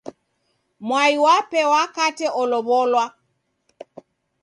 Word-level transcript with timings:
Mwai 0.87 1.13
wape 1.25 1.59
wakate 1.73 2.25
olow'olwa. 2.41 3.05